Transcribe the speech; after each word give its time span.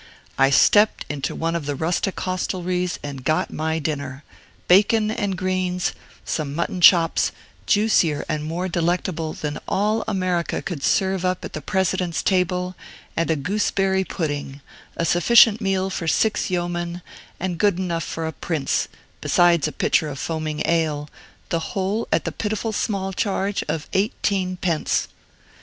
I 0.35 0.49
stepped 0.49 1.05
into 1.09 1.35
one 1.35 1.55
of 1.55 1.67
the 1.67 1.75
rustic 1.75 2.19
hostelries 2.21 2.97
and 3.03 3.23
got 3.23 3.53
my 3.53 3.77
dinner, 3.77 4.23
bacon 4.67 5.11
and 5.11 5.37
greens, 5.37 5.91
some 6.25 6.55
mutton 6.55 6.81
chops, 6.81 7.31
juicier 7.67 8.25
and 8.27 8.43
more 8.43 8.67
delectable 8.67 9.33
than 9.33 9.59
all 9.67 10.03
America 10.07 10.59
could 10.59 10.81
serve 10.81 11.23
up 11.23 11.45
at 11.45 11.53
the 11.53 11.61
President's 11.61 12.23
table, 12.23 12.75
and 13.15 13.29
a 13.29 13.35
gooseberry 13.35 14.03
pudding; 14.03 14.61
a 14.97 15.05
sufficient 15.05 15.61
meal 15.61 15.91
for 15.91 16.07
six 16.07 16.49
yeomen, 16.49 17.03
and 17.39 17.59
good 17.59 17.77
enough 17.77 18.03
for 18.03 18.25
a 18.25 18.31
prince, 18.33 18.87
besides 19.21 19.67
a 19.67 19.71
pitcher 19.71 20.09
of 20.09 20.17
foaming 20.17 20.63
ale, 20.65 21.11
the 21.49 21.59
whole 21.77 22.07
at 22.11 22.25
the 22.25 22.31
pitiful 22.31 22.73
small 22.73 23.13
charge 23.13 23.63
of 23.67 23.87
eighteen 23.93 24.57
pence! 24.57 25.09